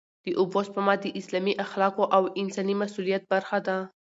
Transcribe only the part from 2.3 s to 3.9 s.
انساني مسوولیت برخه ده.